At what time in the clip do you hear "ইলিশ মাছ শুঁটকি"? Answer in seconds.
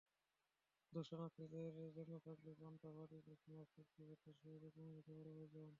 3.19-4.01